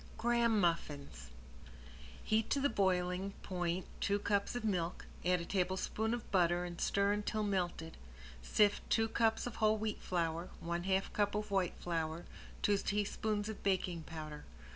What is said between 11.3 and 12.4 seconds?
of white flour,